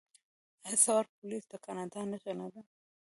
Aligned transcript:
آیا 0.65 0.79
سوار 0.85 1.05
پولیس 1.17 1.43
د 1.49 1.53
کاناډا 1.65 2.01
نښه 2.11 2.33
نه 2.39 2.47
ده؟ 2.53 2.61